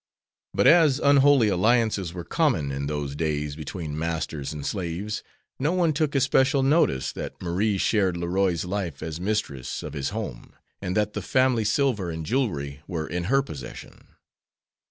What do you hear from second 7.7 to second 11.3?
shared Leroy's life as mistress of his home, and that the